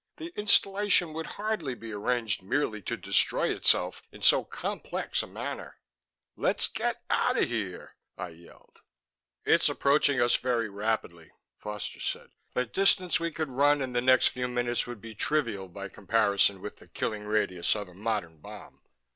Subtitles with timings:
[0.17, 5.75] "The installation would hardly be arranged merely to destroy itself in so complex a manner."
[6.35, 8.79] "Let's get out of here," I yelled.
[9.45, 11.29] "It's approaching us very rapidly,"
[11.59, 12.31] Foster said.
[12.55, 16.61] "The distance we could run in the next few minutes would be trivial by comparison
[16.61, 18.81] with the killing radius of a modern bomb.